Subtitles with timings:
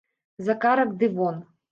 [0.47, 1.35] За карак ды вон.